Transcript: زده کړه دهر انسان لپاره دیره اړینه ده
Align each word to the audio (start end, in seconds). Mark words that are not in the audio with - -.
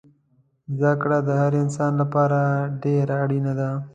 زده 0.77 0.93
کړه 1.01 1.17
دهر 1.27 1.53
انسان 1.63 1.91
لپاره 2.01 2.39
دیره 2.81 3.15
اړینه 3.23 3.53
ده 3.59 3.69